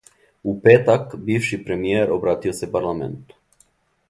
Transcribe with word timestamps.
У 0.51 0.53
петак, 0.63 1.13
бивши 1.27 1.59
премијер 1.67 2.17
обратио 2.19 2.57
се 2.63 2.71
парламенту. 2.79 3.41